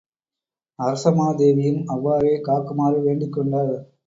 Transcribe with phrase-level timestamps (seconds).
[0.79, 3.73] அரசமாதேவியும் அவ்வாறே காக்குமாறு வேண்டிக் கொண்டாள்.